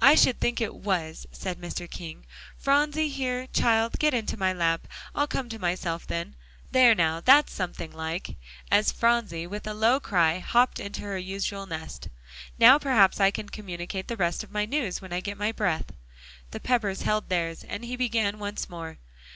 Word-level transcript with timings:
"I 0.00 0.14
should 0.14 0.40
think 0.40 0.62
it 0.62 0.74
was," 0.74 1.26
said 1.30 1.60
Mr. 1.60 1.90
King. 1.90 2.24
"Phronsie, 2.56 3.10
here, 3.10 3.46
child, 3.48 3.98
get 3.98 4.14
into 4.14 4.38
my 4.38 4.54
lap. 4.54 4.88
I'll 5.14 5.26
come 5.26 5.50
to 5.50 5.58
myself 5.58 6.06
then. 6.06 6.36
There, 6.70 6.94
now, 6.94 7.20
that's 7.20 7.52
something 7.52 7.92
like," 7.92 8.38
as 8.70 8.90
Phronsie, 8.90 9.46
with 9.46 9.66
a 9.66 9.74
low 9.74 10.00
cry, 10.00 10.38
hopped 10.38 10.80
into 10.80 11.02
her 11.02 11.18
usual 11.18 11.66
nest. 11.66 12.08
"Now 12.58 12.78
perhaps 12.78 13.20
I 13.20 13.30
can 13.30 13.50
communicate 13.50 14.08
the 14.08 14.16
rest 14.16 14.42
of 14.42 14.52
my 14.52 14.64
news, 14.64 15.02
when 15.02 15.12
I 15.12 15.20
get 15.20 15.36
my 15.36 15.52
breath." 15.52 15.90
The 16.52 16.58
Peppers 16.60 17.02
held 17.02 17.28
theirs, 17.28 17.62
and 17.64 17.84
he 17.84 17.96
began 17.96 18.38
once 18.38 18.70
more. 18.70 18.96